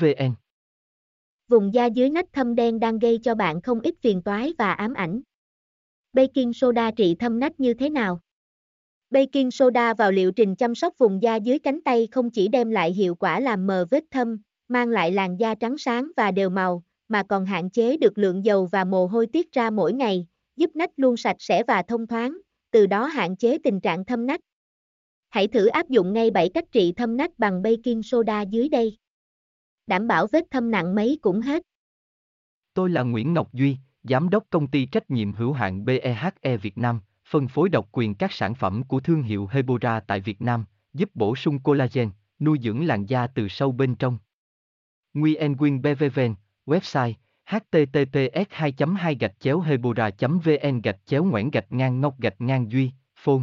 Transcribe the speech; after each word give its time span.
vn 0.00 0.32
Vùng 1.48 1.74
da 1.74 1.86
dưới 1.86 2.10
nách 2.10 2.32
thâm 2.32 2.54
đen 2.54 2.80
đang 2.80 2.98
gây 2.98 3.18
cho 3.22 3.34
bạn 3.34 3.62
không 3.62 3.80
ít 3.80 3.94
phiền 4.00 4.22
toái 4.22 4.54
và 4.58 4.72
ám 4.72 4.94
ảnh. 4.94 5.20
Baking 6.12 6.52
soda 6.54 6.90
trị 6.90 7.16
thâm 7.18 7.40
nách 7.40 7.60
như 7.60 7.74
thế 7.74 7.90
nào? 7.90 8.20
Baking 9.10 9.50
soda 9.50 9.94
vào 9.94 10.12
liệu 10.12 10.32
trình 10.32 10.56
chăm 10.56 10.74
sóc 10.74 10.98
vùng 10.98 11.22
da 11.22 11.36
dưới 11.36 11.58
cánh 11.58 11.80
tay 11.80 12.08
không 12.10 12.30
chỉ 12.30 12.48
đem 12.48 12.70
lại 12.70 12.92
hiệu 12.92 13.14
quả 13.14 13.40
làm 13.40 13.66
mờ 13.66 13.86
vết 13.90 14.04
thâm, 14.10 14.38
mang 14.68 14.88
lại 14.88 15.12
làn 15.12 15.36
da 15.36 15.54
trắng 15.54 15.78
sáng 15.78 16.10
và 16.16 16.30
đều 16.30 16.50
màu, 16.50 16.82
mà 17.08 17.22
còn 17.22 17.46
hạn 17.46 17.70
chế 17.70 17.96
được 17.96 18.18
lượng 18.18 18.44
dầu 18.44 18.66
và 18.66 18.84
mồ 18.84 19.06
hôi 19.06 19.26
tiết 19.26 19.52
ra 19.52 19.70
mỗi 19.70 19.92
ngày, 19.92 20.26
giúp 20.56 20.70
nách 20.74 20.90
luôn 20.96 21.16
sạch 21.16 21.36
sẽ 21.38 21.62
và 21.62 21.82
thông 21.82 22.06
thoáng, 22.06 22.38
từ 22.70 22.86
đó 22.86 23.06
hạn 23.06 23.36
chế 23.36 23.58
tình 23.64 23.80
trạng 23.80 24.04
thâm 24.04 24.26
nách. 24.26 24.40
Hãy 25.28 25.48
thử 25.48 25.66
áp 25.66 25.88
dụng 25.88 26.12
ngay 26.12 26.30
7 26.30 26.48
cách 26.54 26.64
trị 26.72 26.92
thâm 26.92 27.16
nách 27.16 27.38
bằng 27.38 27.62
baking 27.62 28.02
soda 28.02 28.42
dưới 28.42 28.68
đây. 28.68 28.96
Đảm 29.86 30.06
bảo 30.06 30.26
vết 30.32 30.44
thâm 30.50 30.70
nặng 30.70 30.94
mấy 30.94 31.18
cũng 31.22 31.40
hết. 31.40 31.62
Tôi 32.74 32.90
là 32.90 33.02
Nguyễn 33.02 33.34
Ngọc 33.34 33.52
Duy, 33.52 33.76
Giám 34.02 34.28
đốc 34.28 34.44
công 34.50 34.66
ty 34.66 34.86
trách 34.86 35.10
nhiệm 35.10 35.32
hữu 35.32 35.52
hạn 35.52 35.84
BEHE 35.84 36.56
Việt 36.62 36.78
Nam, 36.78 37.00
phân 37.24 37.48
phối 37.48 37.68
độc 37.68 37.88
quyền 37.92 38.14
các 38.14 38.32
sản 38.32 38.54
phẩm 38.54 38.82
của 38.82 39.00
thương 39.00 39.22
hiệu 39.22 39.48
Hebora 39.52 40.00
tại 40.00 40.20
Việt 40.20 40.42
Nam, 40.42 40.64
giúp 40.94 41.10
bổ 41.14 41.36
sung 41.36 41.58
collagen, 41.58 42.10
nuôi 42.40 42.58
dưỡng 42.62 42.86
làn 42.86 43.06
da 43.06 43.26
từ 43.26 43.48
sâu 43.48 43.72
bên 43.72 43.94
trong. 43.94 44.18
Nguyen 45.14 45.52
Nguyen 45.52 45.82
BVVN, 45.82 46.34
website 46.66 47.12
https 47.46 48.46
2 48.50 48.72
2 48.96 49.16
hebora 49.64 50.10
vn 50.20 50.80
gạch 50.82 50.96
chéo 51.06 51.24
ngoãn 51.24 51.50
gạch 51.50 51.72
ngang 51.72 52.00
ngọc 52.00 52.20
gạch 52.20 52.40
ngang 52.40 52.72
duy 52.72 52.90
phone 53.16 53.42